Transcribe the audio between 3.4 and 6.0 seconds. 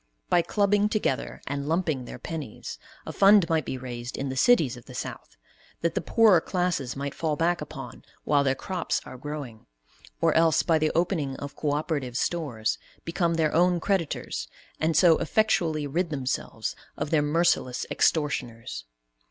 might be raised in the cities of the South that